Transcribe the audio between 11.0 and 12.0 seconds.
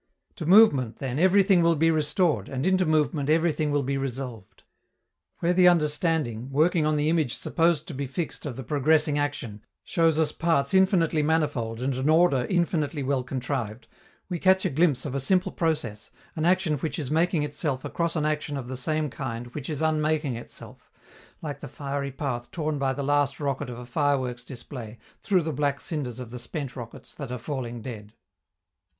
manifold and